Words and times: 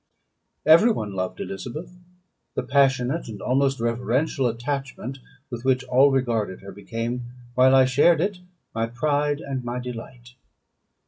Every 0.65 0.89
one 0.91 1.13
loved 1.13 1.39
Elizabeth. 1.41 1.95
The 2.55 2.63
passionate 2.63 3.27
and 3.27 3.39
almost 3.39 3.79
reverential 3.79 4.47
attachment 4.47 5.19
with 5.51 5.63
which 5.63 5.83
all 5.83 6.09
regarded 6.09 6.61
her 6.61 6.71
became, 6.71 7.25
while 7.53 7.75
I 7.75 7.85
shared 7.85 8.19
it, 8.19 8.39
my 8.73 8.87
pride 8.87 9.41
and 9.41 9.63
my 9.63 9.77
delight. 9.77 10.33